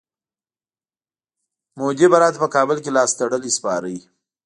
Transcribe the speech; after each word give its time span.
مودي 1.77 2.07
به 2.11 2.17
راته 2.21 2.37
په 2.43 2.47
کابل 2.55 2.77
کي 2.83 2.89
لاستړلی 2.97 3.51
سپارئ. 3.57 3.97